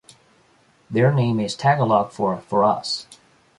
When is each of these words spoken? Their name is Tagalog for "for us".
Their 0.89 1.13
name 1.13 1.39
is 1.39 1.53
Tagalog 1.55 2.11
for 2.11 2.41
"for 2.41 2.63
us". 2.63 3.05